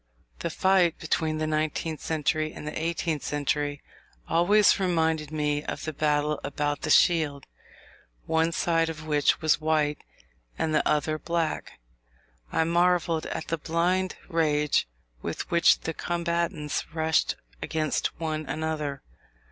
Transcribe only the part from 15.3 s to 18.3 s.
which the combatants rushed against